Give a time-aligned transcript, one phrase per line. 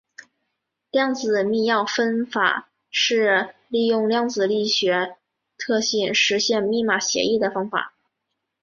[0.89, 5.17] 量子密钥分发是利用量子力学
[5.59, 7.93] 特性实现密码协议的方法。